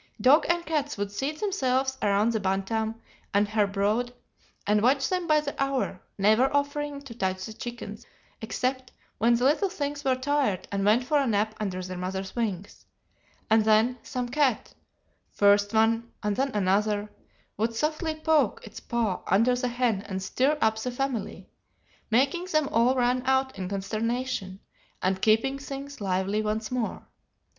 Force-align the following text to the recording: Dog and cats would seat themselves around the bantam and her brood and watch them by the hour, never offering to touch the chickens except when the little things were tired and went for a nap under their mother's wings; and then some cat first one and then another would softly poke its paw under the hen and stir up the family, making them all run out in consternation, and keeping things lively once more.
Dog 0.19 0.47
and 0.49 0.65
cats 0.65 0.97
would 0.97 1.11
seat 1.11 1.39
themselves 1.39 1.95
around 2.01 2.31
the 2.31 2.39
bantam 2.39 2.95
and 3.35 3.47
her 3.49 3.67
brood 3.67 4.11
and 4.65 4.81
watch 4.81 5.07
them 5.09 5.27
by 5.27 5.41
the 5.41 5.53
hour, 5.61 6.01
never 6.17 6.51
offering 6.55 7.03
to 7.03 7.13
touch 7.13 7.45
the 7.45 7.53
chickens 7.53 8.03
except 8.41 8.91
when 9.19 9.35
the 9.35 9.43
little 9.43 9.69
things 9.69 10.03
were 10.03 10.15
tired 10.15 10.67
and 10.71 10.83
went 10.83 11.03
for 11.03 11.19
a 11.19 11.27
nap 11.27 11.53
under 11.59 11.83
their 11.83 11.99
mother's 11.99 12.35
wings; 12.35 12.87
and 13.47 13.63
then 13.63 13.99
some 14.01 14.27
cat 14.27 14.73
first 15.29 15.71
one 15.71 16.11
and 16.23 16.35
then 16.35 16.49
another 16.55 17.07
would 17.55 17.75
softly 17.75 18.15
poke 18.15 18.59
its 18.65 18.79
paw 18.79 19.21
under 19.27 19.55
the 19.55 19.67
hen 19.67 20.01
and 20.07 20.23
stir 20.23 20.57
up 20.61 20.79
the 20.79 20.89
family, 20.89 21.47
making 22.09 22.45
them 22.45 22.67
all 22.69 22.95
run 22.95 23.21
out 23.27 23.55
in 23.55 23.69
consternation, 23.69 24.61
and 25.03 25.21
keeping 25.21 25.59
things 25.59 26.01
lively 26.01 26.41
once 26.41 26.71
more. 26.71 27.05